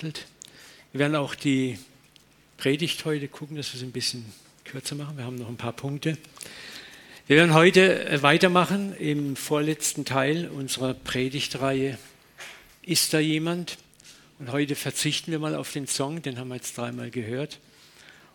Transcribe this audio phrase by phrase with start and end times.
[0.00, 0.12] Wir
[1.00, 1.76] werden auch die
[2.56, 4.24] Predigt heute gucken, dass wir es ein bisschen
[4.64, 5.16] kürzer machen.
[5.16, 6.16] Wir haben noch ein paar Punkte.
[7.26, 11.98] Wir werden heute äh, weitermachen im vorletzten Teil unserer Predigtreihe.
[12.82, 13.78] Ist da jemand?
[14.38, 17.58] Und heute verzichten wir mal auf den Song, den haben wir jetzt dreimal gehört.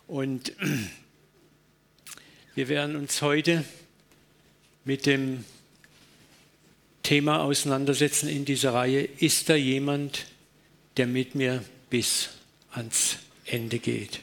[0.06, 0.52] Und
[2.54, 3.64] wir werden uns heute
[4.84, 5.46] mit dem
[7.02, 9.00] Thema auseinandersetzen in dieser Reihe.
[9.00, 10.26] Ist da jemand,
[10.96, 12.30] der mit mir bis
[12.72, 14.20] ans Ende geht?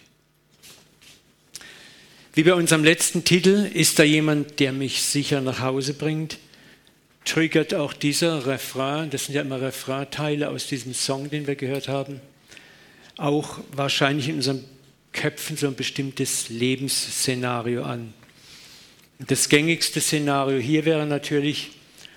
[2.34, 6.38] Wie bei unserem letzten Titel, ist da jemand, der mich sicher nach Hause bringt?
[7.26, 11.88] Triggert auch dieser Refrain, das sind ja immer Refrain-Teile aus diesem Song, den wir gehört
[11.90, 12.22] haben,
[13.17, 14.64] auch wahrscheinlich in unseren
[15.12, 18.14] Köpfen so ein bestimmtes Lebensszenario an.
[19.20, 21.72] Das gängigste Szenario hier wäre natürlich,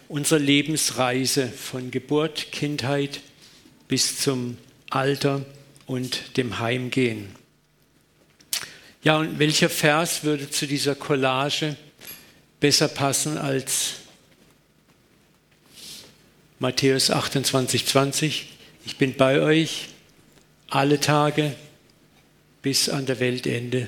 [0.09, 3.20] unsere Lebensreise von Geburt, Kindheit
[3.95, 4.59] bis zum
[4.91, 5.45] Alter
[5.87, 7.29] und dem Heimgehen.
[9.05, 11.77] Ja, und welcher Vers würde zu dieser Collage
[12.59, 14.01] besser passen als
[16.59, 18.48] Matthäus 28, 20?
[18.84, 19.91] Ich bin bei euch
[20.70, 21.55] alle Tage
[22.62, 23.86] bis an der Weltende,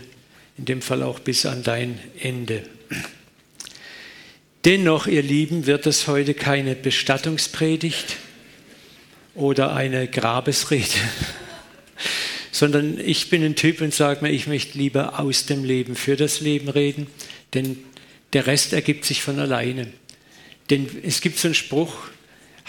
[0.57, 2.63] in dem Fall auch bis an dein Ende.
[4.65, 8.19] Dennoch, ihr Lieben, wird es heute keine Bestattungspredigt
[9.37, 10.89] oder eine Grabesrede,
[12.51, 16.17] sondern ich bin ein Typ und sage mir, ich möchte lieber aus dem Leben für
[16.17, 17.07] das Leben reden,
[17.55, 17.79] denn
[18.33, 19.87] der Rest ergibt sich von alleine.
[20.71, 21.95] Denn es gibt so einen Spruch,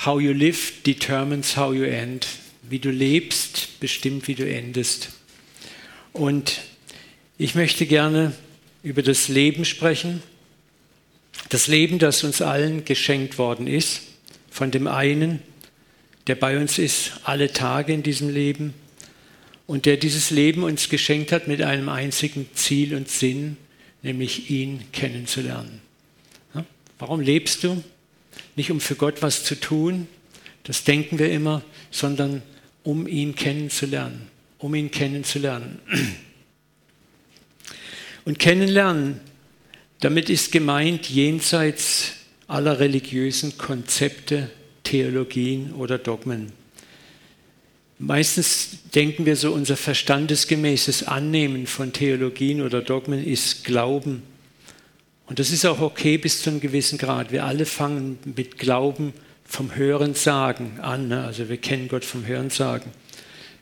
[0.06, 2.28] how you live determines how you end.
[2.70, 5.10] Wie du lebst, bestimmt, wie du endest.
[6.14, 6.60] Und
[7.38, 8.34] ich möchte gerne
[8.84, 10.22] über das Leben sprechen
[11.50, 14.02] das Leben, das uns allen geschenkt worden ist,
[14.50, 15.42] von dem einen,
[16.28, 18.74] der bei uns ist, alle Tage in diesem Leben
[19.66, 23.58] und der dieses Leben uns geschenkt hat mit einem einzigen Ziel und Sinn,
[24.02, 25.82] nämlich ihn kennenzulernen.
[26.54, 26.66] Ja?
[27.00, 27.84] Warum lebst du?
[28.56, 30.08] Nicht um für Gott was zu tun,
[30.64, 32.44] das denken wir immer, sondern
[32.84, 34.28] um ihn kennenzulernen,
[34.58, 35.80] um ihn kennenzulernen.
[38.26, 39.22] Und kennenlernen
[40.00, 42.14] damit ist gemeint jenseits
[42.48, 44.50] aller religiösen Konzepte,
[44.88, 46.54] Theologien oder Dogmen.
[48.00, 54.24] Meistens denken wir so, unser verstandesgemäßes Annehmen von Theologien oder Dogmen ist Glauben.
[55.26, 57.34] Und das ist auch okay bis zu einem gewissen Grad.
[57.34, 59.12] Wir alle fangen mit Glauben
[59.44, 61.10] vom Hörensagen an.
[61.10, 61.22] Ne?
[61.26, 62.90] Also wir kennen Gott vom Hörensagen.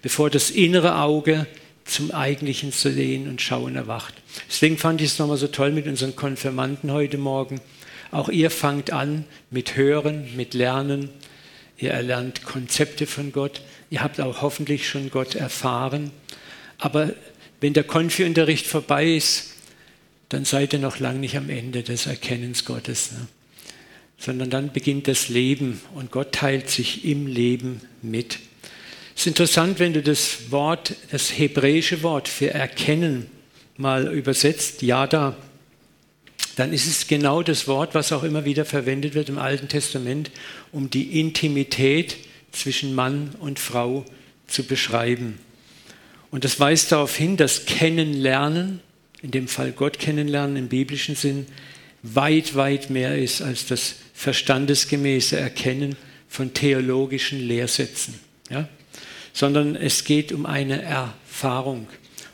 [0.03, 1.47] Bevor das innere Auge
[1.85, 4.13] zum eigentlichen Sehen und Schauen erwacht.
[4.47, 7.61] Deswegen fand ich es nochmal so toll mit unseren Konfirmanden heute Morgen.
[8.15, 11.09] Auch ihr fangt an mit Hören, mit Lernen.
[11.77, 13.59] Ihr erlernt Konzepte von Gott.
[13.89, 16.11] Ihr habt auch hoffentlich schon Gott erfahren.
[16.77, 17.13] Aber
[17.59, 19.55] wenn der Konfi-Unterricht vorbei ist,
[20.29, 23.11] dann seid ihr noch lange nicht am Ende des Erkennens Gottes.
[23.11, 23.27] Ne?
[24.17, 28.39] Sondern dann beginnt das Leben und Gott teilt sich im Leben mit.
[29.13, 33.29] Es ist interessant, wenn du das Wort, das hebräische Wort für erkennen
[33.75, 35.35] mal übersetzt, Yada,
[36.55, 40.31] dann ist es genau das Wort, was auch immer wieder verwendet wird im Alten Testament,
[40.71, 42.17] um die Intimität
[42.51, 44.05] zwischen Mann und Frau
[44.47, 45.39] zu beschreiben.
[46.31, 48.81] Und das weist darauf hin, dass Kennenlernen,
[49.21, 51.47] in dem Fall Gott kennenlernen im biblischen Sinn,
[52.03, 55.95] weit, weit mehr ist als das verstandesgemäße Erkennen
[56.29, 58.19] von theologischen Lehrsätzen.
[58.49, 58.69] Ja?
[59.35, 61.87] sondern es geht um eine Erfahrung.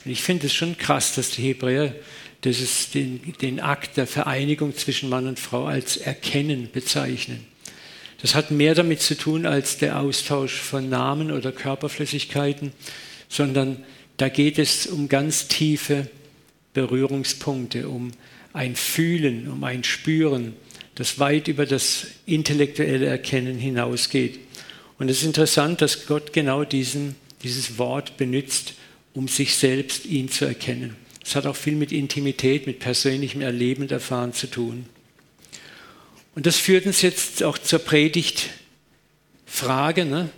[0.05, 1.95] Und ich finde es schon krass, dass die Hebräer
[2.41, 7.45] das ist den, den Akt der Vereinigung zwischen Mann und Frau als Erkennen bezeichnen.
[8.21, 12.71] Das hat mehr damit zu tun als der Austausch von Namen oder Körperflüssigkeiten,
[13.29, 13.83] sondern
[14.17, 16.07] da geht es um ganz tiefe
[16.73, 18.11] Berührungspunkte, um
[18.53, 20.53] ein Fühlen, um ein Spüren,
[20.95, 24.39] das weit über das intellektuelle Erkennen hinausgeht.
[24.99, 28.73] Und es ist interessant, dass Gott genau diesen, dieses Wort benutzt,
[29.13, 30.95] um sich selbst, ihn zu erkennen.
[31.31, 34.85] Es hat auch viel mit Intimität, mit persönlichem Erleben und Erfahren zu tun.
[36.35, 40.29] Und das führt uns jetzt auch zur Predigtfrage, ne?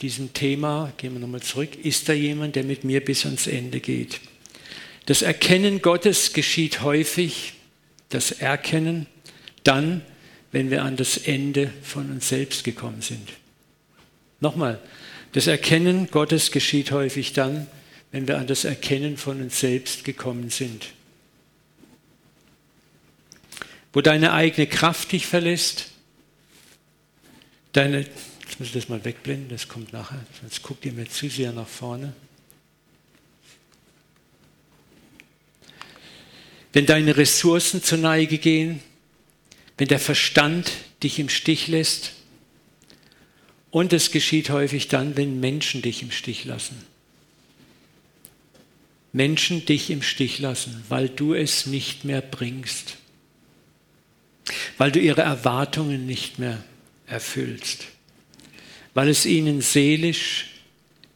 [0.00, 3.80] diesem Thema, gehen wir nochmal zurück, ist da jemand, der mit mir bis ans Ende
[3.80, 4.20] geht?
[5.04, 7.52] Das Erkennen Gottes geschieht häufig,
[8.08, 9.06] das Erkennen
[9.64, 10.00] dann,
[10.50, 13.28] wenn wir an das Ende von uns selbst gekommen sind.
[14.40, 14.80] Nochmal,
[15.32, 17.66] das Erkennen Gottes geschieht häufig dann,
[18.12, 20.86] wenn wir an das Erkennen von uns selbst gekommen sind.
[23.92, 25.90] Wo deine eigene Kraft dich verlässt,
[27.72, 28.06] deine,
[28.48, 30.24] Jetzt muss ich das mal wegblenden, das kommt nachher.
[30.40, 32.14] Sonst guckt ihr mir zu sehr nach vorne.
[36.72, 38.80] Wenn deine Ressourcen zur Neige gehen,
[39.76, 40.72] wenn der Verstand
[41.02, 42.12] dich im Stich lässt,
[43.70, 46.87] und es geschieht häufig dann, wenn Menschen dich im Stich lassen.
[49.18, 52.98] Menschen dich im Stich lassen, weil du es nicht mehr bringst,
[54.76, 56.62] weil du ihre Erwartungen nicht mehr
[57.04, 57.86] erfüllst,
[58.94, 60.46] weil es ihnen seelisch,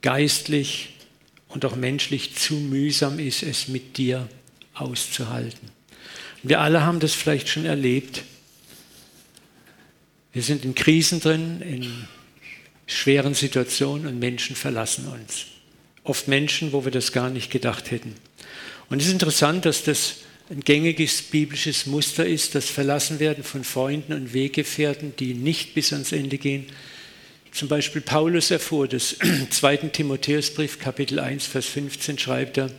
[0.00, 0.96] geistlich
[1.46, 4.28] und auch menschlich zu mühsam ist, es mit dir
[4.74, 5.70] auszuhalten.
[6.42, 8.24] Und wir alle haben das vielleicht schon erlebt.
[10.32, 12.08] Wir sind in Krisen drin, in
[12.84, 15.46] schweren Situationen und Menschen verlassen uns.
[16.04, 18.14] Oft Menschen, wo wir das gar nicht gedacht hätten.
[18.90, 20.16] Und es ist interessant, dass das
[20.50, 26.12] ein gängiges biblisches Muster ist, das Verlassenwerden von Freunden und Weggefährten, die nicht bis ans
[26.12, 26.66] Ende gehen.
[27.52, 29.12] Zum Beispiel Paulus erfuhr das.
[29.12, 29.76] Im 2.
[29.76, 32.70] Timotheusbrief, Kapitel 1, Vers 15 schreibt er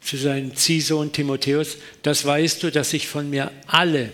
[0.00, 4.10] zu seinem Ziehsohn Timotheus, das weißt du, dass sich von mir alle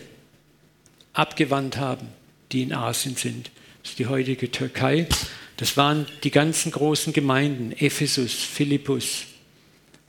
[1.12, 2.08] abgewandt haben,
[2.52, 3.50] die in Asien sind.
[3.82, 5.06] Das ist die heutige Türkei.
[5.56, 9.24] Das waren die ganzen großen Gemeinden, Ephesus, Philippus,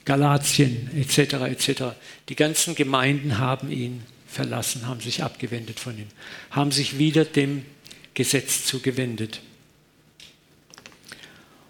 [0.05, 1.33] Galatien etc.
[1.33, 1.83] etc.
[2.29, 6.07] Die ganzen Gemeinden haben ihn verlassen, haben sich abgewendet von ihm,
[6.51, 7.65] haben sich wieder dem
[8.13, 9.41] Gesetz zugewendet.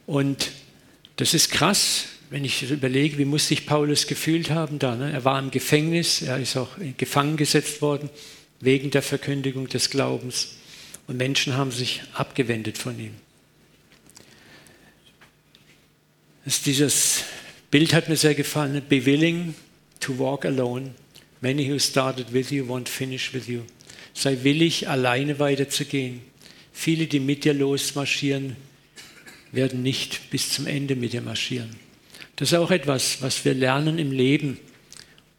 [0.06, 0.52] Und
[1.16, 4.96] das ist krass, wenn ich überlege, wie muss sich Paulus gefühlt haben da.
[4.96, 5.12] Ne?
[5.12, 8.10] Er war im Gefängnis, er ist auch gefangen gesetzt worden
[8.60, 10.56] wegen der Verkündigung des Glaubens.
[11.08, 13.14] Und Menschen haben sich abgewendet von ihm.
[14.18, 14.26] Das
[16.46, 17.24] dieses
[17.72, 18.82] Bild hat mir sehr gefallen.
[18.88, 19.56] Be willing
[20.00, 20.92] to walk alone.
[21.42, 23.62] Many who started with you won't finish with you.
[24.14, 26.22] Sei willig, alleine weiterzugehen.
[26.72, 28.56] Viele, die mit dir losmarschieren,
[29.52, 31.76] werden nicht bis zum Ende mit dir marschieren.
[32.36, 34.60] Das ist auch etwas, was wir lernen im Leben.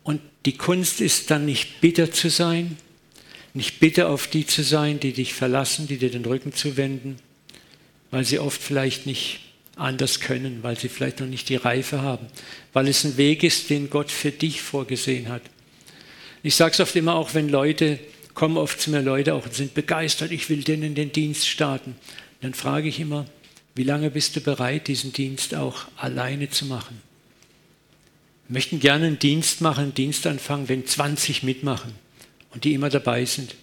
[0.02, 2.78] Und die Kunst ist dann nicht bitter zu sein,
[3.54, 7.16] nicht bitter auf die zu sein, die dich verlassen, die dir den Rücken zuwenden,
[8.10, 9.40] weil sie oft vielleicht nicht
[9.76, 12.26] anders können, weil sie vielleicht noch nicht die Reife haben,
[12.72, 15.42] weil es ein Weg ist, den Gott für dich vorgesehen hat.
[16.42, 17.98] Ich sage es oft immer auch, wenn Leute
[18.34, 21.96] kommen oft zu mir Leute auch und sind begeistert, ich will denen den Dienst starten.
[22.42, 23.26] Dann frage ich immer,
[23.74, 27.00] wie lange bist du bereit, diesen Dienst auch alleine zu machen?
[28.46, 31.94] Wir möchten gerne einen Dienst machen, einen Dienst anfangen, wenn 20 mitmachen
[32.50, 33.54] und die immer dabei sind.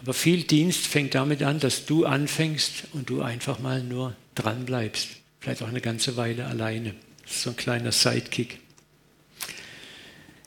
[0.00, 4.64] Aber viel Dienst fängt damit an, dass du anfängst und du einfach mal nur dran
[4.64, 5.08] bleibst.
[5.44, 6.94] Vielleicht auch eine ganze Weile alleine.
[7.22, 8.60] Das ist so ein kleiner Sidekick.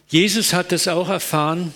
[0.07, 1.71] Jesus hat das auch erfahren,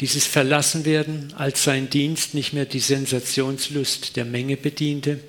[0.00, 5.20] dieses Verlassenwerden, als sein Dienst nicht mehr die Sensationslust der Menge bediente,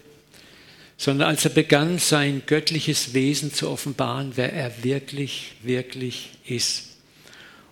[0.95, 6.95] sondern als er begann, sein göttliches Wesen zu offenbaren, wer er wirklich, wirklich ist.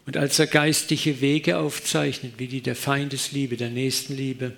[0.06, 4.52] Und als er geistliche Wege aufzeichnet, wie die der Feindesliebe, der Nächstenliebe,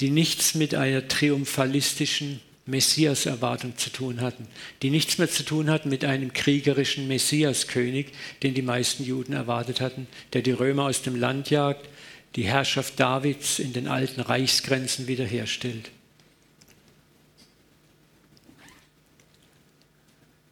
[0.00, 4.46] die nichts mit einer triumphalistischen Messias-Erwartung zu tun hatten,
[4.82, 8.08] die nichts mehr zu tun hatten mit einem kriegerischen Messiaskönig,
[8.42, 11.88] den die meisten Juden erwartet hatten, der die Römer aus dem Land jagt,
[12.36, 15.90] die Herrschaft Davids in den alten Reichsgrenzen wiederherstellt.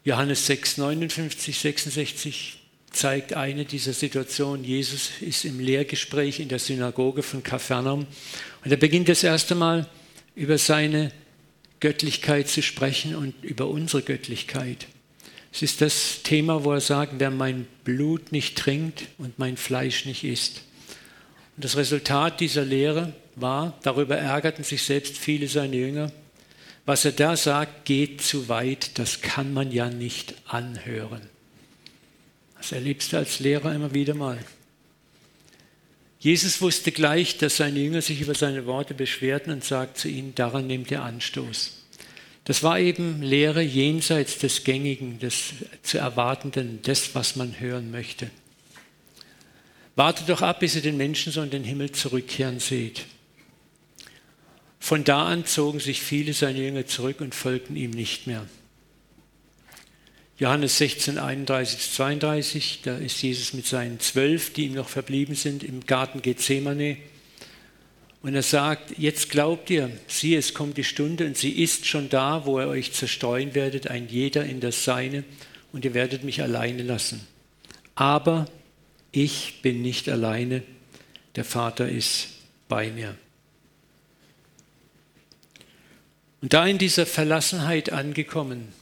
[0.02, 2.58] Johannes 6, 59, 66
[2.90, 4.64] zeigt eine dieser Situationen.
[4.64, 8.06] Jesus ist im Lehrgespräch in der Synagoge von Kapharnaum
[8.64, 9.88] und er beginnt das erste Mal
[10.34, 11.12] über seine
[11.80, 14.86] Göttlichkeit zu sprechen und über unsere Göttlichkeit.
[15.52, 20.04] Es ist das Thema, wo er sagt, wer mein Blut nicht trinkt und mein Fleisch
[20.04, 20.62] nicht isst.
[21.56, 26.12] Und das Resultat dieser Lehre war, darüber ärgerten sich selbst viele seiner Jünger,
[26.86, 31.22] was er da sagt, geht zu weit, das kann man ja nicht anhören.
[32.56, 34.38] Das erlebst du als Lehrer immer wieder mal.
[36.20, 40.34] Jesus wusste gleich, dass seine Jünger sich über seine Worte beschwerten und sagt zu ihnen,
[40.34, 41.78] daran nehmt ihr Anstoß.
[42.44, 48.30] Das war eben Lehre jenseits des Gängigen, des zu Erwartenden, des, was man hören möchte.
[49.96, 53.06] Wartet doch ab, bis ihr den Menschen so in den Himmel zurückkehren seht.
[54.78, 58.46] Von da an zogen sich viele seiner Jünger zurück und folgten ihm nicht mehr.
[60.40, 65.62] Johannes 16, 31, 32, da ist Jesus mit seinen zwölf, die ihm noch verblieben sind,
[65.62, 66.96] im Garten Gethsemane.
[68.22, 72.08] Und er sagt, jetzt glaubt ihr, siehe, es kommt die Stunde und sie ist schon
[72.08, 75.24] da, wo ihr euch zerstreuen werdet, ein jeder in das Seine,
[75.74, 77.20] und ihr werdet mich alleine lassen.
[77.94, 78.46] Aber
[79.12, 80.62] ich bin nicht alleine,
[81.36, 82.28] der Vater ist
[82.66, 83.14] bei mir.
[86.40, 88.79] Und da in dieser Verlassenheit angekommen,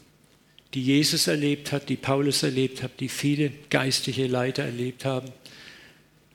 [0.74, 5.30] die Jesus erlebt hat, die Paulus erlebt hat, die viele geistliche Leiter erlebt haben,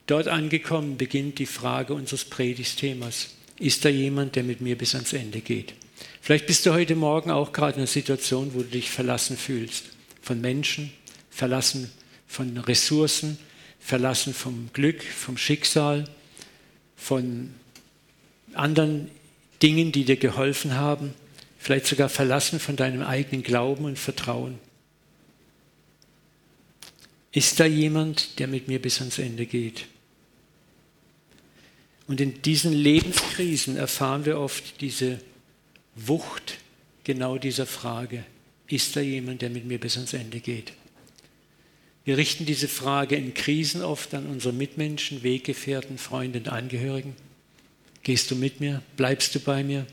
[0.07, 3.29] dort angekommen beginnt die Frage unseres Predigtthemas.
[3.59, 5.73] Ist da jemand, der mit mir bis ans Ende geht?
[6.21, 9.85] Vielleicht bist du heute Morgen auch gerade in einer Situation, wo du dich verlassen fühlst.
[10.21, 10.91] Von Menschen,
[11.29, 11.91] verlassen
[12.27, 13.37] von Ressourcen,
[13.79, 16.05] verlassen vom Glück, vom Schicksal,
[16.95, 17.53] von
[18.53, 19.11] anderen
[19.61, 21.13] Dingen, die dir geholfen haben,
[21.63, 24.59] vielleicht sogar verlassen von deinem eigenen Glauben und Vertrauen.
[27.31, 29.85] Ist da jemand, der mit mir bis ans Ende geht?
[32.05, 35.21] Und in diesen Lebenskrisen erfahren wir oft diese
[35.95, 36.57] Wucht
[37.05, 38.25] genau dieser Frage.
[38.67, 40.73] Ist da jemand, der mit mir bis ans Ende geht?
[42.03, 47.15] Wir richten diese Frage in Krisen oft an unsere Mitmenschen, Weggefährten, Freunde und Angehörigen.
[48.03, 48.81] Gehst du mit mir?
[48.97, 49.87] Bleibst du bei mir?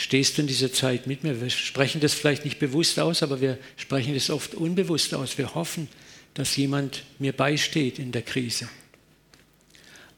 [0.00, 1.42] Stehst du in dieser Zeit mit mir?
[1.42, 5.36] Wir sprechen das vielleicht nicht bewusst aus, aber wir sprechen das oft unbewusst aus.
[5.36, 5.88] Wir hoffen,
[6.32, 8.70] dass jemand mir beisteht in der Krise.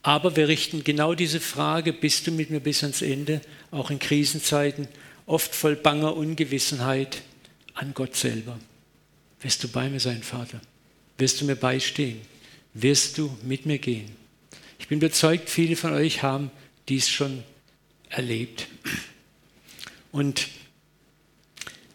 [0.03, 3.41] Aber wir richten genau diese Frage, bist du mit mir bis ans Ende,
[3.73, 4.87] auch in Krisenzeiten,
[5.27, 7.23] oft voll banger Ungewissenheit
[7.75, 8.61] an Gott selber.
[9.41, 10.61] Wirst du bei mir sein, Vater?
[11.19, 12.21] Wirst du mir beistehen?
[12.73, 14.15] Wirst du mit mir gehen?
[14.79, 16.53] Ich bin überzeugt, viele von euch haben
[16.89, 17.43] dies schon
[18.11, 18.69] erlebt.
[20.13, 20.49] Und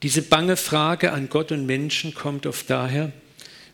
[0.03, 3.13] diese bange Frage an Gott und Menschen kommt oft daher,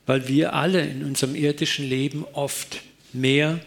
[0.06, 2.82] weil wir alle in unserem irdischen Leben oft
[3.14, 3.60] mehr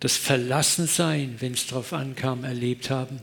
[0.00, 3.20] das Verlassensein, wenn es darauf ankam, erlebt haben,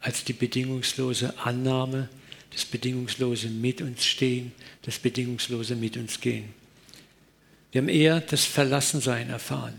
[0.00, 2.08] als die bedingungslose Annahme,
[2.52, 4.52] das bedingungslose Mit uns stehen,
[4.82, 6.54] das bedingungslose Mit uns gehen.
[7.72, 9.74] Wir haben eher das Verlassensein erfahren.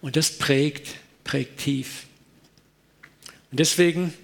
[0.00, 2.06] Und das prägt, prägt tief.
[3.50, 4.14] Und deswegen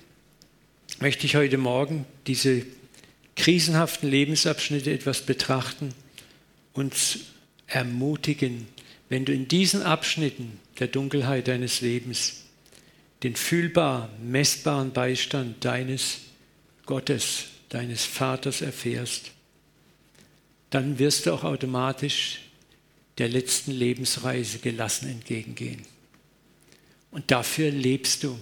[1.01, 2.65] möchte ich heute Morgen diese
[3.37, 5.95] krisenhaften Lebensabschnitte etwas betrachten,
[6.73, 7.21] uns
[7.67, 8.67] ermutigen,
[9.09, 12.45] wenn du in diesen Abschnitten der Dunkelheit deines Lebens
[13.23, 16.19] den fühlbar messbaren Beistand deines
[16.87, 19.33] Gottes, deines Vaters erfährst,
[20.71, 22.41] dann wirst du auch automatisch
[23.19, 25.83] der letzten Lebensreise gelassen entgegengehen.
[27.11, 28.39] Und dafür lebst du,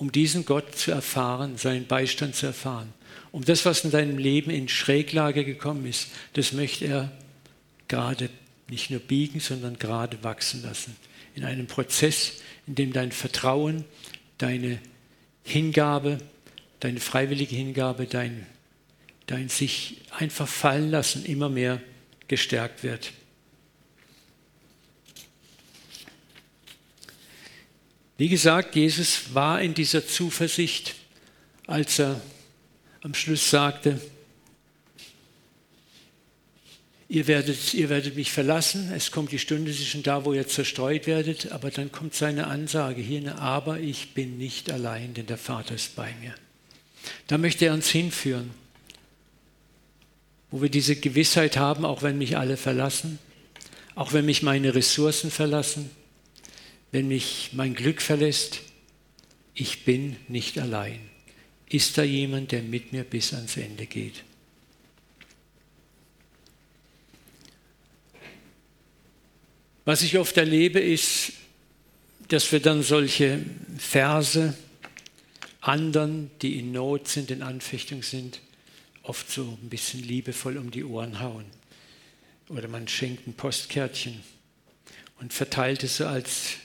[0.00, 2.90] um diesen Gott zu erfahren, seinen Beistand zu erfahren.
[3.32, 7.12] Um das, was in deinem Leben in Schräglage gekommen ist, das möchte er
[7.86, 8.30] gerade
[8.70, 10.96] nicht nur biegen, sondern gerade wachsen lassen.
[11.34, 13.84] In einem Prozess, in dem dein Vertrauen,
[14.38, 14.78] deine
[15.44, 16.16] Hingabe,
[16.80, 18.46] deine freiwillige Hingabe, dein,
[19.26, 21.78] dein sich einfach fallen lassen immer mehr
[22.26, 23.12] gestärkt wird.
[28.20, 30.94] Wie gesagt, Jesus war in dieser Zuversicht,
[31.66, 32.20] als er
[33.00, 33.98] am Schluss sagte,
[37.08, 40.34] ihr werdet, ihr werdet mich verlassen, es kommt die Stunde, sie ist schon da, wo
[40.34, 45.14] ihr zerstreut werdet, aber dann kommt seine Ansage hier, ne, aber ich bin nicht allein,
[45.14, 46.34] denn der Vater ist bei mir.
[47.26, 48.50] Da möchte er uns hinführen,
[50.50, 53.18] wo wir diese Gewissheit haben, auch wenn mich alle verlassen,
[53.94, 55.90] auch wenn mich meine Ressourcen verlassen,
[56.92, 58.60] wenn mich mein Glück verlässt,
[59.54, 61.00] ich bin nicht allein.
[61.68, 64.24] Ist da jemand, der mit mir bis ans Ende geht?
[69.84, 71.32] Was ich oft erlebe, ist,
[72.28, 73.44] dass wir dann solche
[73.76, 74.54] Verse
[75.60, 78.40] anderen, die in Not sind, in Anfechtung sind,
[79.02, 81.46] oft so ein bisschen liebevoll um die Ohren hauen.
[82.48, 84.20] Oder man schenkt ein Postkärtchen
[85.18, 86.56] und verteilt es so als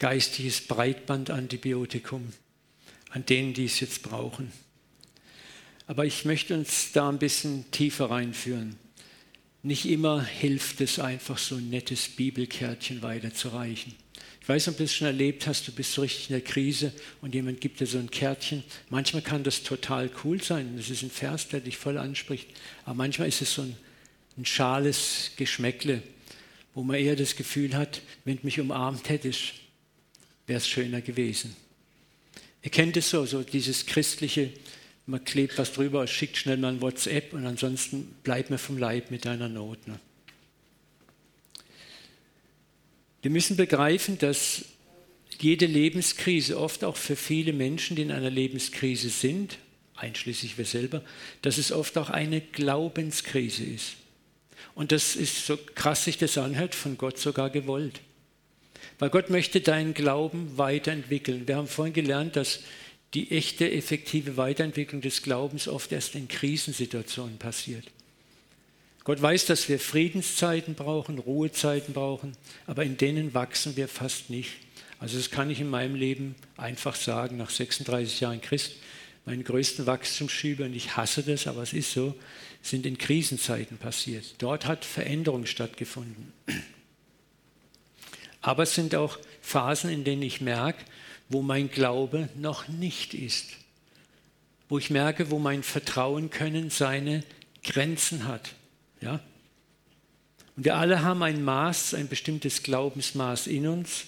[0.00, 2.32] geistiges Breitbandantibiotikum
[3.10, 4.50] an denen, die es jetzt brauchen.
[5.86, 8.76] Aber ich möchte uns da ein bisschen tiefer reinführen.
[9.62, 13.94] Nicht immer hilft es einfach, so ein nettes Bibelkärtchen weiterzureichen.
[14.40, 16.92] Ich weiß ob du es schon erlebt hast, du bist so richtig in der Krise
[17.20, 18.64] und jemand gibt dir so ein Kärtchen.
[18.88, 20.76] Manchmal kann das total cool sein.
[20.76, 22.48] Das ist ein Vers, der dich voll anspricht.
[22.84, 23.76] Aber manchmal ist es so ein,
[24.38, 26.02] ein schales Geschmäckle,
[26.74, 29.54] wo man eher das Gefühl hat, wenn du mich umarmt hättest,
[30.50, 31.54] wäre es schöner gewesen.
[32.64, 34.50] Ihr kennt es so, so dieses christliche,
[35.06, 39.12] man klebt was drüber, schickt schnell mal ein WhatsApp und ansonsten bleibt mir vom Leib
[39.12, 39.86] mit deiner Not.
[39.86, 40.00] Ne?
[43.22, 44.64] Wir müssen begreifen, dass
[45.38, 49.56] jede Lebenskrise, oft auch für viele Menschen, die in einer Lebenskrise sind,
[49.94, 51.04] einschließlich wir selber,
[51.42, 53.92] dass es oft auch eine Glaubenskrise ist.
[54.74, 58.00] Und das ist, so krass sich das anhört, von Gott sogar gewollt.
[58.98, 61.46] Weil Gott möchte deinen Glauben weiterentwickeln.
[61.48, 62.60] Wir haben vorhin gelernt, dass
[63.14, 67.84] die echte, effektive Weiterentwicklung des Glaubens oft erst in Krisensituationen passiert.
[69.04, 72.32] Gott weiß, dass wir Friedenszeiten brauchen, Ruhezeiten brauchen,
[72.66, 74.50] aber in denen wachsen wir fast nicht.
[74.98, 78.74] Also das kann ich in meinem Leben einfach sagen, nach 36 Jahren Christ,
[79.24, 82.14] meine größten Wachstumsschübe, und ich hasse das, aber es ist so,
[82.62, 84.34] sind in Krisenzeiten passiert.
[84.38, 86.32] Dort hat Veränderung stattgefunden.
[88.40, 90.84] Aber es sind auch Phasen, in denen ich merke,
[91.28, 93.46] wo mein Glaube noch nicht ist.
[94.68, 97.24] Wo ich merke, wo mein Vertrauen können seine
[97.62, 98.54] Grenzen hat.
[99.00, 99.20] Ja?
[100.56, 104.04] Und wir alle haben ein Maß, ein bestimmtes Glaubensmaß in uns,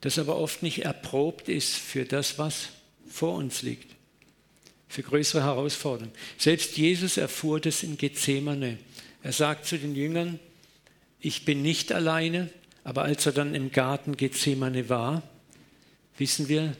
[0.00, 2.68] das aber oft nicht erprobt ist für das, was
[3.08, 3.94] vor uns liegt,
[4.88, 6.14] für größere Herausforderungen.
[6.38, 8.78] Selbst Jesus erfuhr das in Gethsemane.
[9.22, 10.38] Er sagt zu den Jüngern,
[11.20, 12.50] ich bin nicht alleine,
[12.84, 15.22] aber als er dann im Garten Gethsemane war,
[16.18, 16.76] wissen wir,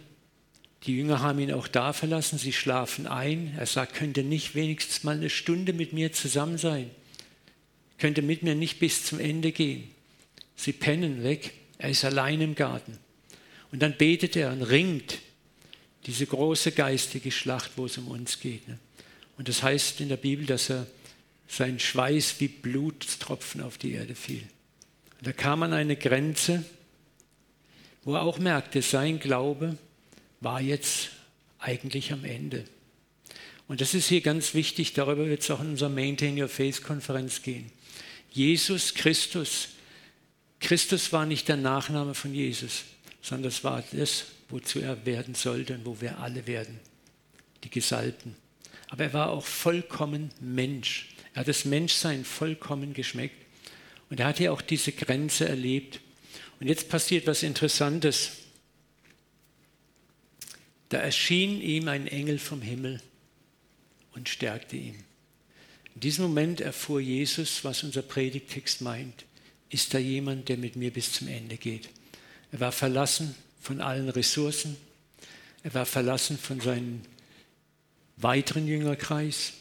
[0.85, 3.55] die Jünger haben ihn auch da verlassen, sie schlafen ein.
[3.57, 6.91] Er sagt, könnt ihr nicht wenigstens mal eine Stunde mit mir zusammen sein?
[7.99, 9.91] Könnt ihr mit mir nicht bis zum Ende gehen?
[10.57, 12.99] Sie pennen weg, er ist allein im Garten.
[13.73, 15.21] Und dann betet er und ringt
[16.05, 18.69] diese große geistige Schlacht, wo es um uns geht.
[18.69, 18.79] Ne?
[19.39, 20.87] Und das heißt in der Bibel, dass er
[21.49, 24.43] sein Schweiß wie Blutstropfen auf die Erde fiel.
[25.25, 26.67] Und da kam an eine Grenze,
[28.03, 29.79] wo er auch merkte, sein Glaube
[30.43, 31.13] war jetzt
[31.59, 32.67] eigentlich am Ende.
[33.67, 36.83] Und das ist hier ganz wichtig, darüber wird es auch in unserer Maintain Your Faith
[36.83, 37.73] Konferenz gehen.
[38.33, 39.69] Jesus Christus,
[40.61, 42.85] Christus war nicht der Nachname von Jesus,
[43.23, 46.79] sondern das war das, wozu er werden sollte und wo wir alle werden,
[47.63, 48.37] die Gesalbten.
[48.91, 51.15] Aber er war auch vollkommen Mensch.
[51.33, 53.44] Er hat das Menschsein vollkommen geschmeckt.
[54.15, 55.99] Und er hat ja auch diese Grenze erlebt.
[56.61, 58.31] Und jetzt passiert was Interessantes.
[60.89, 63.03] Da erschien ihm ein Engel vom Himmel
[64.13, 65.03] und stärkte ihn.
[65.97, 69.25] In diesem Moment erfuhr Jesus, was unser Predigtext meint.
[69.69, 71.89] Ist da jemand, der mit mir bis zum Ende geht?
[72.53, 74.77] Er war verlassen von allen Ressourcen.
[75.65, 77.01] Er war verlassen von seinem
[78.17, 79.55] weiteren Jüngerkreis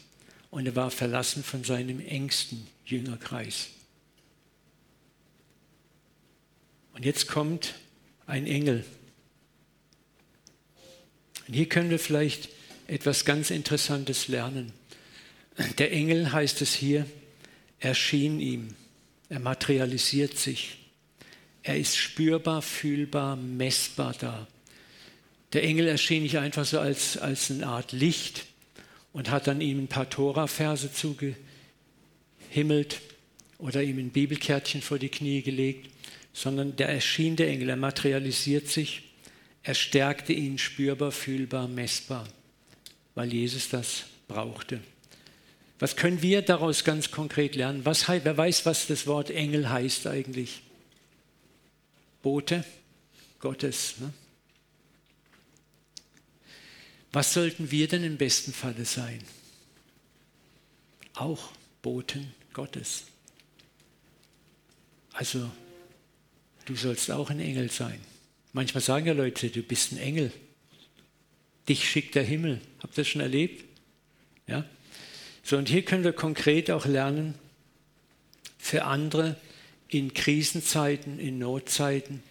[0.52, 3.70] und er war verlassen von seinem engsten Jüngerkreis.
[6.94, 7.74] Und jetzt kommt
[8.26, 8.84] ein Engel.
[11.46, 12.48] Und hier können wir vielleicht
[12.86, 14.72] etwas ganz Interessantes lernen.
[15.78, 17.06] Der Engel heißt es hier,
[17.78, 18.74] erschien ihm.
[19.28, 20.78] Er materialisiert sich.
[21.62, 24.46] Er ist spürbar, fühlbar, messbar da.
[25.52, 28.46] Der Engel erschien nicht einfach so als, als eine Art Licht
[29.12, 33.00] und hat dann ihm ein paar Tora-Verse zugehimmelt
[33.58, 35.93] oder ihm ein Bibelkärtchen vor die Knie gelegt,
[36.34, 39.04] sondern der erschien der Engel, er materialisiert sich,
[39.62, 42.28] er stärkte ihn spürbar, fühlbar, messbar,
[43.14, 44.80] weil Jesus das brauchte.
[45.78, 47.84] Was können wir daraus ganz konkret lernen?
[47.84, 50.62] Was, wer weiß, was das Wort Engel heißt eigentlich?
[52.20, 52.64] Bote
[53.38, 53.94] Gottes.
[54.00, 54.12] Ne?
[57.12, 59.22] Was sollten wir denn im besten Falle sein?
[61.14, 63.04] Auch Boten Gottes.
[65.12, 65.50] Also
[66.64, 68.00] du sollst auch ein Engel sein.
[68.52, 70.32] Manchmal sagen ja Leute, du bist ein Engel.
[71.68, 72.60] Dich schickt der Himmel.
[72.80, 73.64] Habt ihr das schon erlebt?
[74.46, 74.64] Ja?
[75.42, 77.34] So, und hier können wir konkret auch lernen,
[78.58, 79.36] für andere
[79.88, 82.22] in Krisenzeiten, in Notzeiten,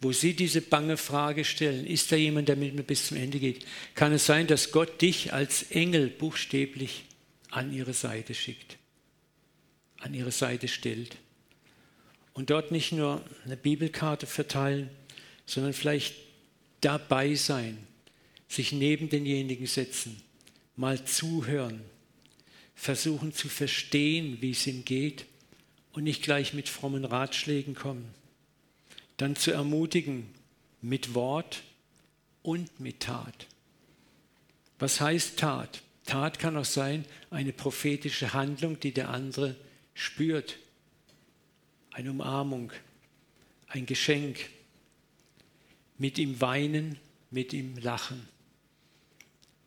[0.00, 3.38] wo sie diese bange Frage stellen, ist da jemand, der mit mir bis zum Ende
[3.38, 7.04] geht, kann es sein, dass Gott dich als Engel buchstäblich
[7.50, 8.78] an ihre Seite schickt,
[10.00, 11.16] an ihre Seite stellt
[12.34, 14.90] und dort nicht nur eine Bibelkarte verteilen,
[15.46, 16.14] sondern vielleicht
[16.80, 17.78] dabei sein,
[18.48, 20.22] sich neben denjenigen setzen,
[20.76, 21.82] mal zuhören,
[22.74, 25.26] versuchen zu verstehen, wie es ihm geht
[25.92, 28.14] und nicht gleich mit frommen Ratschlägen kommen.
[29.16, 30.26] Dann zu ermutigen
[30.80, 31.62] mit Wort
[32.42, 33.46] und mit Tat.
[34.78, 35.82] Was heißt Tat?
[36.06, 39.54] Tat kann auch sein eine prophetische Handlung, die der andere
[39.94, 40.58] spürt,
[41.92, 42.72] eine Umarmung,
[43.68, 44.50] ein Geschenk,
[45.98, 46.98] mit ihm weinen,
[47.30, 48.28] mit ihm lachen.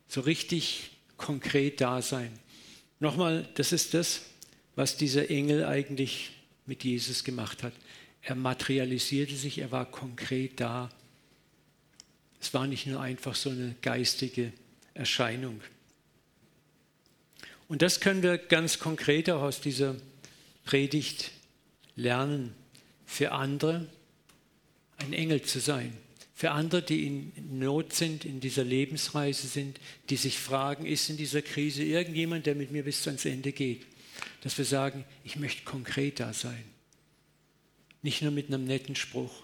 [0.08, 2.38] So richtig konkret da sein.
[3.00, 4.22] Nochmal, das ist das,
[4.74, 6.32] was dieser Engel eigentlich
[6.66, 7.72] mit Jesus gemacht hat.
[8.22, 10.90] Er materialisierte sich, er war konkret da.
[12.40, 14.52] Es war nicht nur einfach so eine geistige
[14.94, 15.60] Erscheinung.
[17.68, 19.96] Und das können wir ganz konkret auch aus dieser
[20.64, 21.32] Predigt
[21.96, 22.54] lernen,
[23.04, 23.88] für andere
[24.98, 25.96] ein Engel zu sein,
[26.34, 29.80] für andere, die in Not sind, in dieser Lebensreise sind,
[30.10, 33.86] die sich fragen, ist in dieser Krise irgendjemand, der mit mir bis ans Ende geht?
[34.42, 36.62] Dass wir sagen, ich möchte konkret da sein.
[38.02, 39.42] Nicht nur mit einem netten Spruch.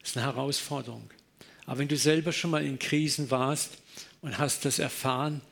[0.00, 1.08] Das ist eine Herausforderung.
[1.64, 3.78] Aber wenn du selber schon mal in Krisen warst
[4.22, 5.42] und hast das erfahren,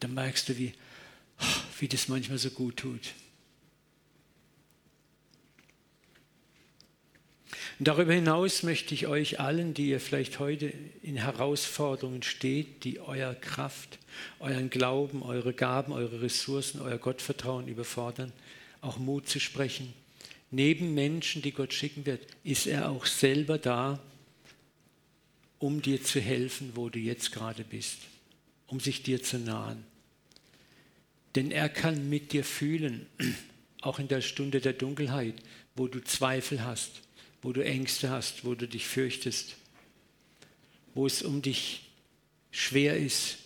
[0.00, 0.74] dann merkst du, wie,
[1.78, 3.14] wie das manchmal so gut tut.
[7.78, 13.00] Und darüber hinaus möchte ich euch allen, die ihr vielleicht heute in Herausforderungen steht, die
[13.00, 13.98] euer Kraft,
[14.40, 18.32] euren Glauben, eure Gaben, eure Ressourcen, euer Gottvertrauen überfordern,
[18.80, 19.92] auch Mut zu sprechen.
[20.50, 24.00] Neben Menschen, die Gott schicken wird, ist er auch selber da,
[25.58, 27.98] um dir zu helfen, wo du jetzt gerade bist,
[28.66, 29.84] um sich dir zu nahen.
[31.36, 33.06] Denn er kann mit dir fühlen,
[33.80, 35.36] auch in der Stunde der Dunkelheit,
[35.74, 37.00] wo du Zweifel hast
[37.42, 39.56] wo du Ängste hast, wo du dich fürchtest,
[40.94, 41.90] wo es um dich
[42.50, 43.38] schwer ist,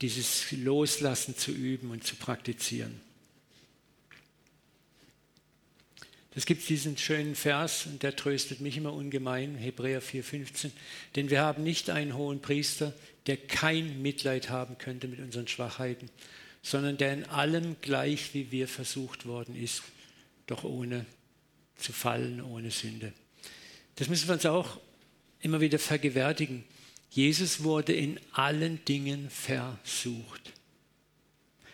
[0.00, 3.00] dieses Loslassen zu üben und zu praktizieren.
[6.34, 10.70] Es gibt diesen schönen Vers und der tröstet mich immer ungemein, Hebräer 4,15.
[11.16, 12.94] Denn wir haben nicht einen hohen Priester,
[13.26, 16.08] der kein Mitleid haben könnte mit unseren Schwachheiten,
[16.62, 19.82] sondern der in allem gleich wie wir versucht worden ist,
[20.46, 21.06] doch ohne
[21.78, 23.12] zu fallen ohne Sünde.
[23.96, 24.80] Das müssen wir uns auch
[25.40, 26.64] immer wieder vergewärtigen.
[27.10, 30.52] Jesus wurde in allen Dingen versucht.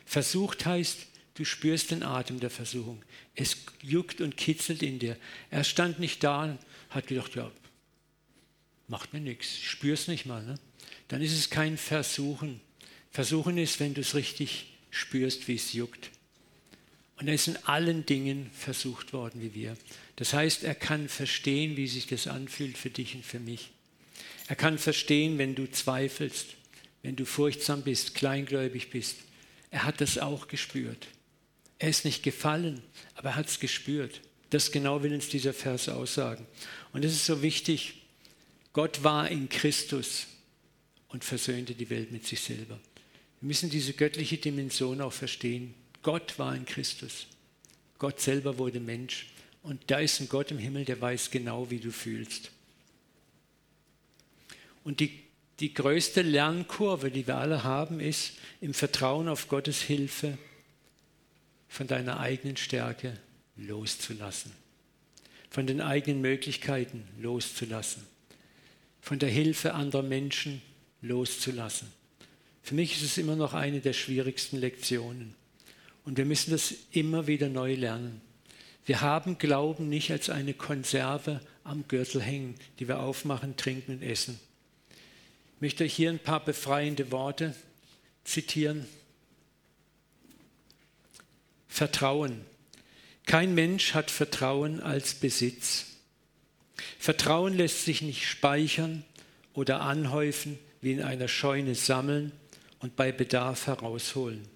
[0.05, 3.03] Versucht heißt, du spürst den Atem der Versuchung.
[3.35, 5.17] Es juckt und kitzelt in dir.
[5.51, 6.59] Er stand nicht da und
[6.91, 7.51] hat gedacht, ja,
[8.87, 10.45] macht mir nichts, spür's nicht mal.
[10.45, 10.55] Ne?
[11.09, 12.61] Dann ist es kein Versuchen.
[13.11, 16.11] Versuchen ist, wenn du es richtig spürst, wie es juckt.
[17.17, 19.77] Und er ist in allen Dingen versucht worden wie wir.
[20.17, 23.71] Das heißt, er kann verstehen, wie sich das anfühlt für dich und für mich.
[24.49, 26.57] Er kann verstehen, wenn du zweifelst,
[27.03, 29.17] wenn du furchtsam bist, kleingläubig bist.
[29.71, 31.07] Er hat das auch gespürt.
[31.79, 32.83] Er ist nicht gefallen,
[33.15, 34.21] aber er hat es gespürt.
[34.51, 36.47] Das genau will uns dieser Vers aussagen.
[36.93, 38.03] Und es ist so wichtig,
[38.73, 40.27] Gott war in Christus
[41.09, 42.79] und versöhnte die Welt mit sich selber.
[43.41, 45.75] Wir müssen diese göttliche Dimension auch verstehen.
[46.05, 47.27] Gott war in Christus.
[47.99, 49.27] Gott selber wurde Mensch.
[49.65, 52.51] Und da ist ein Gott im Himmel, der weiß genau, wie du fühlst.
[54.85, 55.23] Und die,
[55.59, 60.37] die größte Lernkurve, die wir alle haben, ist im Vertrauen auf Gottes Hilfe
[61.69, 63.19] von deiner eigenen Stärke
[63.57, 64.53] loszulassen,
[65.49, 68.07] von den eigenen Möglichkeiten loszulassen,
[69.01, 70.61] von der Hilfe anderer Menschen
[71.01, 71.91] loszulassen.
[72.63, 75.35] Für mich ist es immer noch eine der schwierigsten Lektionen.
[76.05, 78.21] Und wir müssen das immer wieder neu lernen.
[78.85, 84.03] Wir haben Glauben nicht als eine Konserve am Gürtel hängen, die wir aufmachen, trinken und
[84.03, 84.39] essen.
[85.57, 87.55] Ich möchte hier ein paar befreiende Worte
[88.25, 88.87] zitieren.
[91.67, 92.43] Vertrauen.
[93.25, 95.87] Kein Mensch hat Vertrauen als Besitz.
[96.99, 99.05] Vertrauen lässt sich nicht speichern
[99.55, 102.33] oder anhäufen, wie in einer Scheune sammeln
[102.81, 104.47] und bei Bedarf herausholen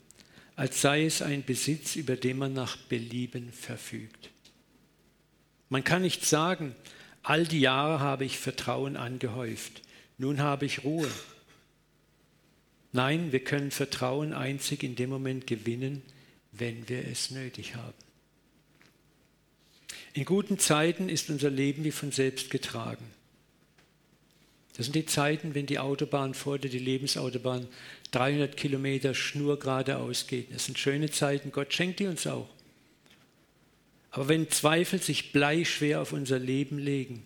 [0.58, 4.28] als sei es ein Besitz, über den man nach Belieben verfügt.
[5.68, 6.74] Man kann nicht sagen,
[7.22, 9.82] all die Jahre habe ich Vertrauen angehäuft,
[10.18, 11.08] nun habe ich Ruhe.
[12.90, 16.02] Nein, wir können Vertrauen einzig in dem Moment gewinnen,
[16.50, 17.94] wenn wir es nötig haben.
[20.12, 23.04] In guten Zeiten ist unser Leben wie von selbst getragen.
[24.78, 27.66] Das sind die Zeiten, wenn die Autobahn vor dir, die Lebensautobahn,
[28.10, 30.48] 300 Kilometer schnurgerade ausgeht.
[30.52, 32.48] Das sind schöne Zeiten, Gott schenkt die uns auch.
[34.10, 37.24] Aber wenn Zweifel sich bleischwer auf unser Leben legen,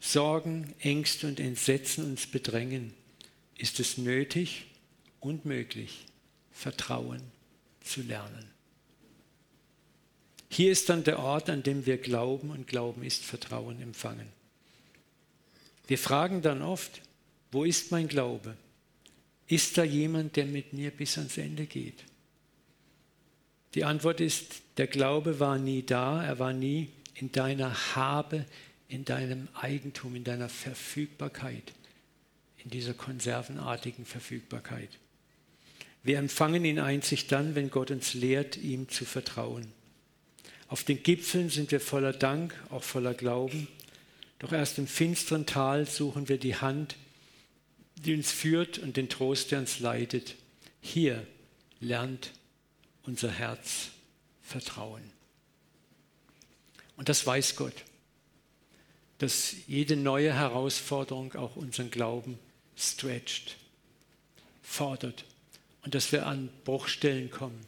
[0.00, 2.94] Sorgen, Ängste und Entsetzen uns bedrängen,
[3.56, 4.66] ist es nötig
[5.20, 6.06] und möglich,
[6.52, 7.22] Vertrauen
[7.82, 8.48] zu lernen.
[10.50, 14.28] Hier ist dann der Ort, an dem wir glauben und Glauben ist Vertrauen empfangen.
[15.86, 17.00] Wir fragen dann oft,
[17.50, 18.56] wo ist mein Glaube?
[19.48, 22.04] Ist da jemand, der mit mir bis ans Ende geht?
[23.74, 28.44] Die Antwort ist, der Glaube war nie da, er war nie in deiner Habe,
[28.88, 31.72] in deinem Eigentum, in deiner Verfügbarkeit,
[32.62, 34.90] in dieser konservenartigen Verfügbarkeit.
[36.02, 39.72] Wir empfangen ihn einzig dann, wenn Gott uns lehrt, ihm zu vertrauen.
[40.68, 43.68] Auf den Gipfeln sind wir voller Dank, auch voller Glauben.
[44.38, 46.96] Doch erst im finsteren Tal suchen wir die Hand,
[47.98, 50.34] die uns führt und den Trost, der uns leitet.
[50.80, 51.26] Hier
[51.80, 52.32] lernt
[53.02, 53.90] unser Herz
[54.42, 55.02] Vertrauen.
[56.96, 57.74] Und das weiß Gott.
[59.18, 62.38] dass jede neue Herausforderung auch unseren Glauben
[62.76, 63.56] stretcht,
[64.62, 65.24] fordert
[65.82, 67.60] und dass wir an Bruchstellen kommen.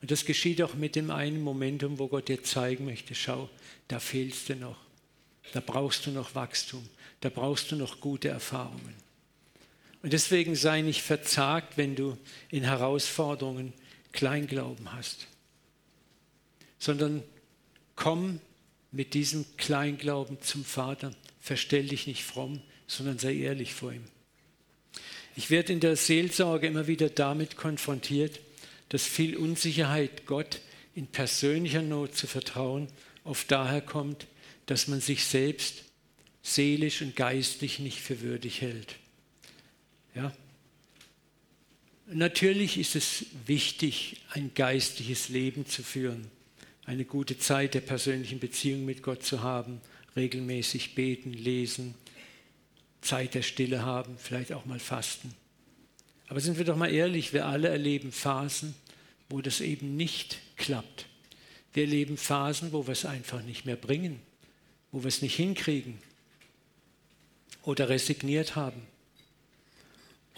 [0.00, 3.48] Und das geschieht auch mit dem einen Momentum, wo Gott dir zeigen möchte, schau,
[3.88, 4.76] da fehlst du noch,
[5.52, 6.86] da brauchst du noch Wachstum,
[7.20, 8.94] da brauchst du noch gute Erfahrungen.
[10.02, 12.16] Und deswegen sei nicht verzagt, wenn du
[12.50, 13.72] in Herausforderungen
[14.12, 15.26] Kleinglauben hast,
[16.78, 17.22] sondern
[17.96, 18.40] komm
[18.92, 21.12] mit diesem Kleinglauben zum Vater.
[21.40, 24.04] Verstell dich nicht fromm, sondern sei ehrlich vor ihm.
[25.36, 28.40] Ich werde in der Seelsorge immer wieder damit konfrontiert,
[28.88, 30.60] dass viel Unsicherheit Gott
[30.94, 32.88] in persönlicher Not zu vertrauen
[33.24, 34.26] oft daher kommt,
[34.66, 35.84] dass man sich selbst
[36.42, 38.96] seelisch und geistlich nicht für würdig hält.
[40.18, 40.32] Ja?
[42.10, 46.28] Natürlich ist es wichtig, ein geistliches Leben zu führen,
[46.84, 49.80] eine gute Zeit der persönlichen Beziehung mit Gott zu haben,
[50.16, 51.94] regelmäßig beten, lesen,
[53.00, 55.32] Zeit der Stille haben, vielleicht auch mal fasten.
[56.28, 58.74] Aber sind wir doch mal ehrlich, wir alle erleben Phasen,
[59.28, 61.06] wo das eben nicht klappt.
[61.74, 64.18] Wir erleben Phasen, wo wir es einfach nicht mehr bringen,
[64.90, 65.98] wo wir es nicht hinkriegen
[67.62, 68.82] oder resigniert haben.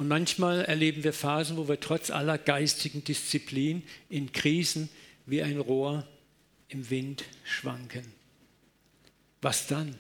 [0.01, 4.89] Und manchmal erleben wir Phasen, wo wir trotz aller geistigen Disziplin in Krisen
[5.27, 6.09] wie ein Rohr
[6.69, 8.11] im Wind schwanken.
[9.43, 9.99] Was dann?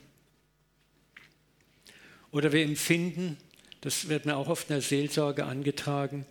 [2.30, 3.36] Oder wir empfinden,
[3.82, 6.24] das wird mir auch oft in der Seelsorge angetragen,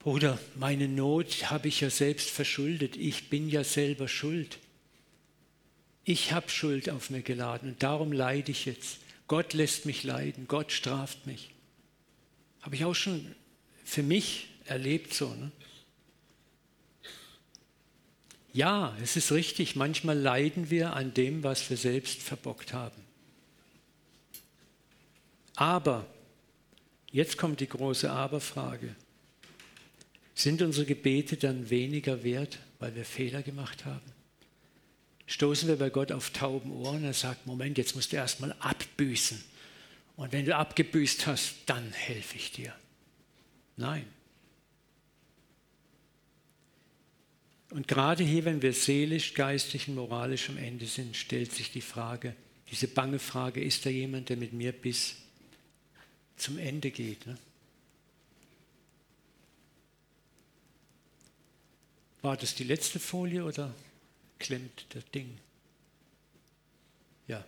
[0.00, 2.98] Bruder, meine Not habe ich ja selbst verschuldet.
[2.98, 4.58] Ich bin ja selber schuld.
[6.04, 8.98] Ich habe Schuld auf mir geladen und darum leide ich jetzt.
[9.26, 11.55] Gott lässt mich leiden, Gott straft mich.
[12.66, 13.32] Habe ich auch schon
[13.84, 15.28] für mich erlebt so.
[15.32, 15.52] Ne?
[18.52, 23.00] Ja, es ist richtig, manchmal leiden wir an dem, was wir selbst verbockt haben.
[25.54, 26.08] Aber,
[27.12, 28.96] jetzt kommt die große Aberfrage,
[30.34, 34.12] sind unsere Gebete dann weniger wert, weil wir Fehler gemacht haben?
[35.28, 39.40] Stoßen wir bei Gott auf tauben Ohren, er sagt, Moment, jetzt musst du erstmal abbüßen
[40.16, 42.74] und wenn du abgebüßt hast, dann helfe ich dir.
[43.76, 44.06] Nein.
[47.70, 51.80] Und gerade hier, wenn wir seelisch, geistig und moralisch am Ende sind, stellt sich die
[51.80, 52.34] Frage,
[52.70, 55.16] diese bange Frage, ist da jemand, der mit mir bis
[56.36, 57.26] zum Ende geht?
[57.26, 57.36] Ne?
[62.22, 63.74] War das die letzte Folie oder
[64.38, 65.38] klemmt das Ding?
[67.28, 67.44] Ja.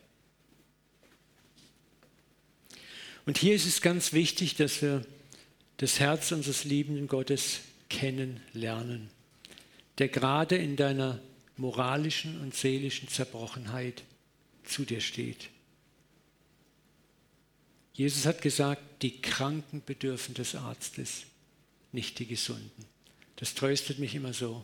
[3.28, 5.04] Und hier ist es ganz wichtig, dass wir
[5.76, 7.60] das Herz unseres liebenden Gottes
[7.90, 9.10] kennenlernen,
[9.98, 11.20] der gerade in deiner
[11.58, 14.02] moralischen und seelischen Zerbrochenheit
[14.64, 15.50] zu dir steht.
[17.92, 21.24] Jesus hat gesagt, die Kranken bedürfen des Arztes,
[21.92, 22.86] nicht die Gesunden.
[23.36, 24.62] Das tröstet mich immer so,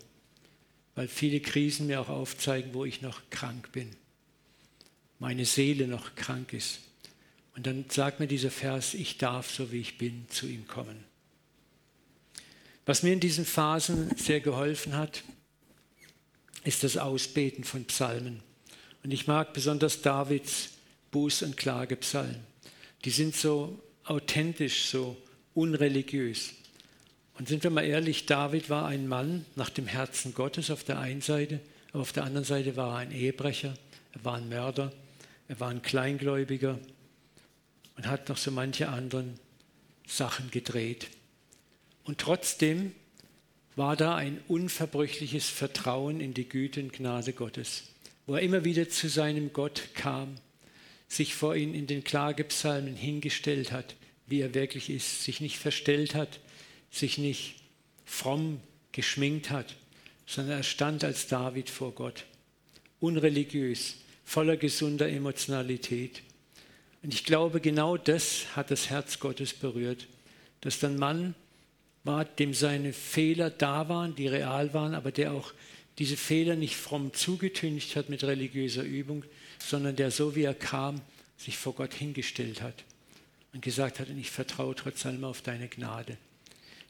[0.95, 3.91] weil viele Krisen mir auch aufzeigen, wo ich noch krank bin,
[5.19, 6.81] meine Seele noch krank ist.
[7.57, 11.05] Und dann sagt mir dieser Vers, ich darf, so wie ich bin, zu ihm kommen.
[12.87, 15.23] Was mir in diesen Phasen sehr geholfen hat,
[16.65, 18.43] ist das Ausbeten von Psalmen.
[19.03, 20.71] Und ich mag besonders Davids
[21.13, 22.41] Buß- und Klagepsalmen.
[23.05, 25.17] Die sind so authentisch, so
[25.55, 26.55] unreligiös.
[27.39, 30.99] Und sind wir mal ehrlich, David war ein Mann nach dem Herzen Gottes auf der
[30.99, 31.61] einen Seite,
[31.93, 33.75] aber auf der anderen Seite war er ein Ehebrecher,
[34.13, 34.93] er war ein Mörder,
[35.49, 36.79] er war ein Kleingläubiger,
[37.97, 39.39] und hat noch so manche anderen
[40.07, 41.09] Sachen gedreht.
[42.05, 42.93] Und trotzdem
[43.77, 47.85] war da ein unverbrüchliches Vertrauen in die Güte und Gnade Gottes,
[48.27, 50.37] wo er immer wieder zu seinem Gott kam,
[51.09, 56.15] sich vor ihn in den Klagepsalmen hingestellt hat, wie er wirklich ist, sich nicht verstellt
[56.15, 56.41] hat,
[56.91, 57.57] sich nicht
[58.05, 58.61] fromm
[58.93, 59.77] geschminkt hat,
[60.27, 62.25] sondern er stand als David vor Gott,
[63.01, 66.23] unreligiös, voller gesunder Emotionalität.
[67.05, 70.07] Und ich glaube, genau das hat das Herz Gottes berührt,
[70.63, 71.35] dass dann Mann
[72.03, 75.53] war, dem seine Fehler da waren, die real waren, aber der auch
[75.99, 79.23] diese Fehler nicht fromm zugetüncht hat mit religiöser Übung,
[79.59, 81.03] sondern der so wie er kam,
[81.37, 82.85] sich vor Gott hingestellt hat
[83.53, 86.17] und gesagt hat, ich vertraue trotz allem auf deine Gnade.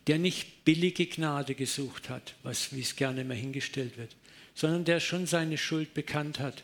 [0.06, 4.14] Der nicht billige Gnade gesucht hat, was, wie es gerne immer hingestellt wird,
[4.54, 6.62] sondern der schon seine Schuld bekannt hat,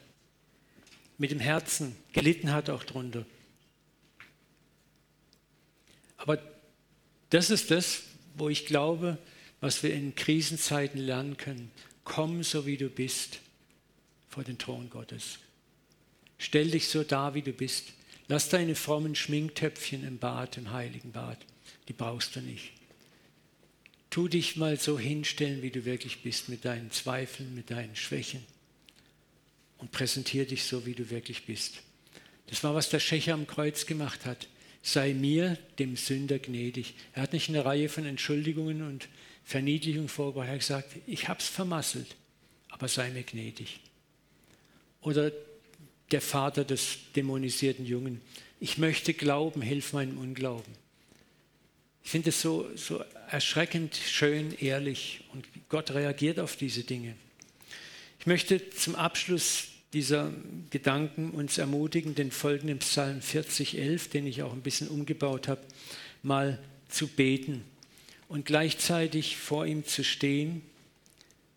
[1.19, 3.27] mit dem Herzen gelitten hat auch drunter
[6.21, 6.39] aber
[7.31, 8.03] das ist das,
[8.35, 9.19] wo ich glaube,
[9.61, 11.71] was wir in Krisenzeiten lernen können.
[12.05, 13.41] Komm so wie du bist
[14.29, 15.39] vor den Thron Gottes.
[16.39, 17.93] Stell dich so dar, wie du bist.
[18.29, 21.39] Lass deine frommen Schminktöpfchen im Bad, im heiligen Bad.
[21.89, 22.73] Die brauchst du nicht.
[24.11, 28.45] Tu dich mal so hinstellen, wie du wirklich bist, mit deinen Zweifeln, mit deinen Schwächen.
[29.79, 31.83] Und präsentier dich so, wie du wirklich bist.
[32.49, 34.49] Das war, was der Schächer am Kreuz gemacht hat.
[34.83, 36.95] Sei mir, dem Sünder, gnädig.
[37.13, 39.09] Er hat nicht eine Reihe von Entschuldigungen und
[39.45, 40.49] Verniedlichungen vorgebracht.
[40.49, 42.17] Er hat gesagt, ich hab's vermasselt,
[42.71, 43.81] aber sei mir gnädig.
[45.03, 45.33] Oder
[46.11, 48.21] der Vater des dämonisierten Jungen.
[48.59, 50.73] Ich möchte glauben, hilf meinem Unglauben.
[52.03, 57.15] Ich finde es so, so erschreckend schön, ehrlich und Gott reagiert auf diese Dinge.
[58.19, 60.33] Ich möchte zum Abschluss dieser
[60.71, 65.61] Gedanken uns ermutigen, den folgenden Psalm 40, 11, den ich auch ein bisschen umgebaut habe,
[66.23, 67.65] mal zu beten
[68.29, 70.63] und gleichzeitig vor ihm zu stehen,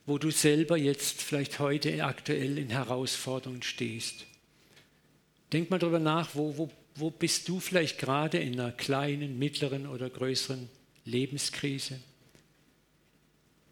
[0.06, 4.26] wo du selber jetzt vielleicht heute aktuell in Herausforderungen stehst.
[5.54, 9.86] Denk mal darüber nach, wo, wo, wo bist du vielleicht gerade in einer kleinen, mittleren
[9.86, 10.68] oder größeren
[11.06, 12.00] Lebenskrise?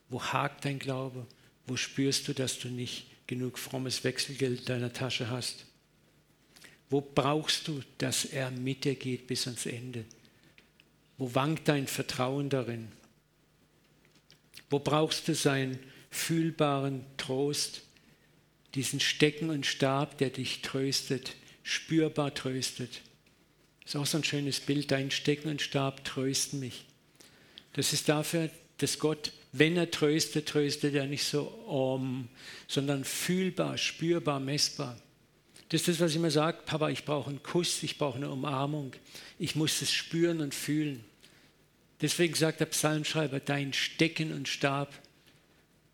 [0.09, 1.25] Wo hakt dein Glaube?
[1.65, 5.65] Wo spürst du, dass du nicht genug frommes Wechselgeld in deiner Tasche hast?
[6.89, 10.05] Wo brauchst du, dass er mit dir geht bis ans Ende?
[11.17, 12.91] Wo wankt dein Vertrauen darin?
[14.69, 15.79] Wo brauchst du seinen
[16.11, 17.81] fühlbaren Trost,
[18.75, 23.01] diesen Stecken und Stab, der dich tröstet, spürbar tröstet.
[23.81, 26.85] Das ist auch so ein schönes Bild, dein Stecken und Stab trösten mich.
[27.73, 32.29] Das ist dafür, dass Gott, wenn er tröstet, tröstet er nicht so um,
[32.67, 34.97] sondern fühlbar, spürbar, messbar.
[35.69, 38.29] Das ist das, was ich immer sage, Papa, ich brauche einen Kuss, ich brauche eine
[38.29, 38.93] Umarmung.
[39.39, 41.03] Ich muss es spüren und fühlen.
[42.01, 44.91] Deswegen sagt der Psalmschreiber, dein Stecken und Stab,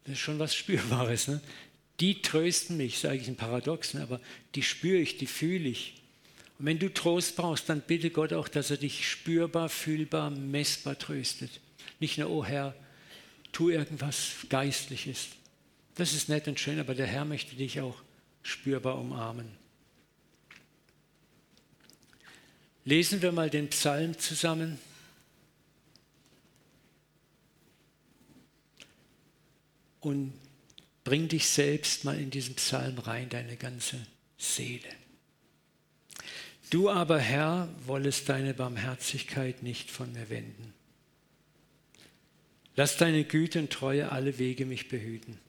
[0.04, 1.28] das ist schon was Spürbares.
[1.28, 1.42] Ne?
[2.00, 4.22] Die trösten mich, sage ich ein Paradoxen, aber
[4.56, 5.96] die spüre ich, die fühle ich.
[6.60, 10.98] Und wenn du Trost brauchst, dann bitte Gott auch, dass er dich spürbar, fühlbar, messbar
[10.98, 11.60] tröstet.
[12.00, 12.74] Nicht nur, oh Herr,
[13.52, 15.28] tu irgendwas Geistliches.
[15.96, 18.02] Das ist nett und schön, aber der Herr möchte dich auch
[18.44, 19.48] spürbar umarmen.
[22.86, 24.80] Lesen wir mal den Psalm zusammen.
[30.00, 30.34] Und
[31.08, 33.96] Bring dich selbst mal in diesen Psalm rein, deine ganze
[34.38, 34.90] Seele.
[36.70, 40.74] Du aber, Herr, wollest deine Barmherzigkeit nicht von mir wenden.
[42.78, 45.40] Lass deine Güte und Treue alle Wege mich behüten.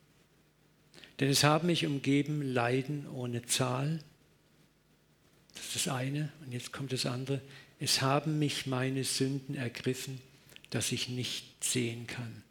[1.21, 4.01] Denn es haben mich umgeben Leiden ohne Zahl.
[5.55, 6.33] Das ist das eine.
[6.45, 7.43] Und jetzt kommt das andere.
[7.79, 10.23] Es haben mich meine Sünden ergriffen,
[10.71, 12.43] dass ich nicht sehen kann.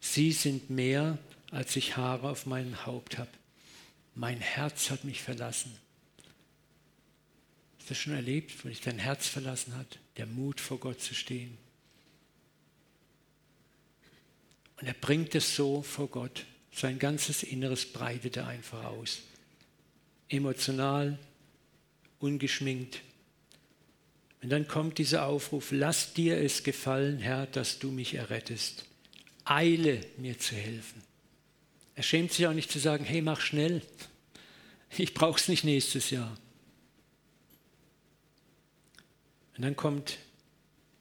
[0.00, 1.18] Sie sind mehr
[1.52, 3.30] als ich Haare auf meinem Haupt habe.
[4.16, 5.70] Mein Herz hat mich verlassen.
[7.78, 10.00] Hast du das schon erlebt, wo dich dein Herz verlassen hat?
[10.16, 11.56] Der Mut vor Gott zu stehen.
[14.80, 16.46] Und er bringt es so vor Gott.
[16.72, 19.22] Sein ganzes Inneres breitet er einfach aus.
[20.28, 21.18] Emotional,
[22.20, 23.00] ungeschminkt.
[24.42, 28.84] Und dann kommt dieser Aufruf, lass dir es gefallen, Herr, dass du mich errettest.
[29.44, 31.02] Eile mir zu helfen.
[31.96, 33.82] Er schämt sich auch nicht zu sagen, hey, mach schnell.
[34.96, 36.36] Ich brauche es nicht nächstes Jahr.
[39.56, 40.18] Und dann kommt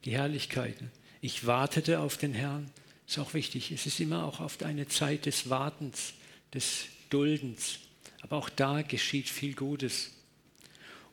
[0.06, 0.76] die Herrlichkeit.
[1.22, 2.72] Ich wartete auf den Herrn.
[3.08, 3.72] Ist auch wichtig.
[3.72, 6.14] Es ist immer auch oft eine Zeit des Wartens,
[6.54, 7.80] des Duldens.
[8.22, 10.12] Aber auch da geschieht viel Gutes.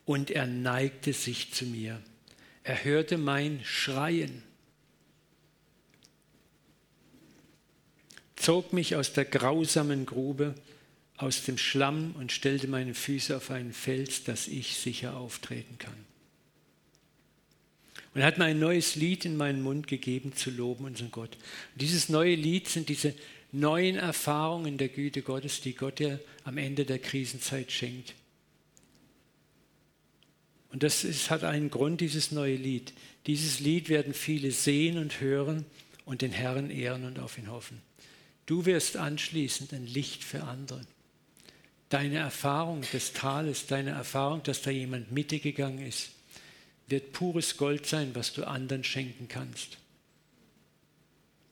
[0.05, 2.01] Und er neigte sich zu mir.
[2.63, 4.43] Er hörte mein Schreien.
[8.45, 10.53] zog mich aus der grausamen Grube,
[11.17, 16.04] aus dem Schlamm und stellte meine Füße auf einen Fels, dass ich sicher auftreten kann.
[18.15, 21.35] Und er hat mir ein neues Lied in meinen Mund gegeben, zu loben unseren Gott.
[21.73, 23.13] Und dieses neue Lied sind diese
[23.51, 28.15] neuen Erfahrungen der Güte Gottes, die Gott dir am Ende der Krisenzeit schenkt.
[30.69, 32.93] Und das ist, hat einen Grund, dieses neue Lied.
[33.27, 35.65] Dieses Lied werden viele sehen und hören
[36.05, 37.81] und den Herrn ehren und auf ihn hoffen.
[38.45, 40.87] Du wirst anschließend ein Licht für andere.
[41.89, 46.14] Deine Erfahrung des Tales, deine Erfahrung, dass da jemand mit dir gegangen ist,
[46.87, 49.77] wird pures Gold sein, was du anderen schenken kannst.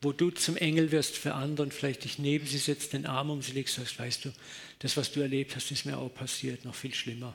[0.01, 3.29] Wo du zum Engel wirst für andere und vielleicht dich neben sie setzt, den Arm
[3.29, 4.33] um sie legst, sagst, weißt du,
[4.79, 7.33] das, was du erlebt hast, ist mir auch passiert, noch viel schlimmer.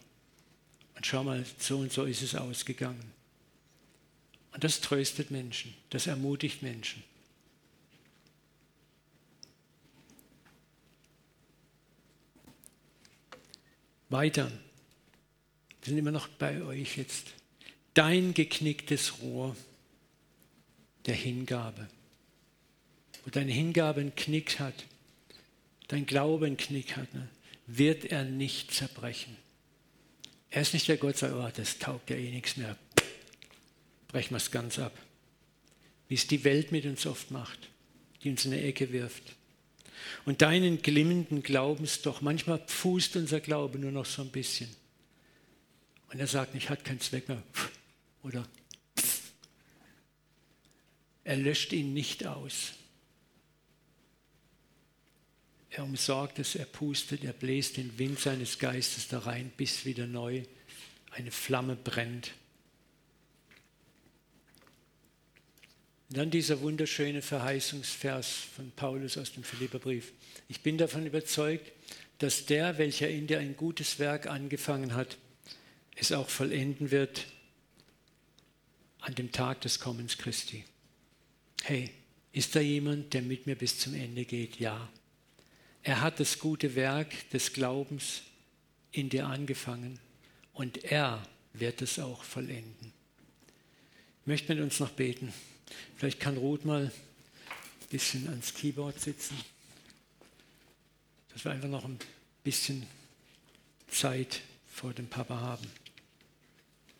[0.94, 3.12] Und schau mal, so und so ist es ausgegangen.
[4.52, 7.02] Und das tröstet Menschen, das ermutigt Menschen.
[14.10, 14.50] Weiter.
[15.82, 17.37] Wir sind immer noch bei euch jetzt.
[17.98, 19.56] Dein geknicktes Rohr
[21.06, 21.88] der Hingabe.
[23.24, 24.84] Wo deine Hingabe einen Knick hat,
[25.88, 27.28] dein Glaube einen Knick hat, ne,
[27.66, 29.36] wird er nicht zerbrechen.
[30.48, 32.76] Er ist nicht der Gott, der sagt, oh, das taugt ja eh nichts mehr.
[34.06, 34.96] Brechen wir es ganz ab.
[36.06, 37.58] Wie es die Welt mit uns oft macht,
[38.22, 39.34] die uns in eine Ecke wirft.
[40.24, 44.68] Und deinen glimmenden Glaubens doch, manchmal pfust unser Glaube nur noch so ein bisschen.
[46.12, 47.42] Und er sagt nicht, hat keinen Zweck mehr.
[48.28, 48.46] Oder
[51.24, 52.74] er löscht ihn nicht aus.
[55.70, 60.06] Er umsorgt es, er pustet, er bläst den Wind seines Geistes da rein, bis wieder
[60.06, 60.42] neu
[61.10, 62.34] eine Flamme brennt.
[66.10, 70.12] Und dann dieser wunderschöne Verheißungsvers von Paulus aus dem Philipperbrief.
[70.48, 71.72] Ich bin davon überzeugt,
[72.18, 75.16] dass der, welcher in dir ein gutes Werk angefangen hat,
[75.96, 77.26] es auch vollenden wird
[79.08, 80.66] an dem Tag des Kommens Christi.
[81.62, 81.90] Hey,
[82.32, 84.60] ist da jemand, der mit mir bis zum Ende geht?
[84.60, 84.86] Ja.
[85.82, 88.20] Er hat das gute Werk des Glaubens
[88.92, 89.98] in dir angefangen
[90.52, 92.92] und er wird es auch vollenden.
[94.20, 95.32] Ich möchte mit uns noch beten.
[95.96, 99.38] Vielleicht kann Ruth mal ein bisschen ans Keyboard sitzen,
[101.32, 101.98] dass wir einfach noch ein
[102.44, 102.86] bisschen
[103.88, 105.66] Zeit vor dem Papa haben.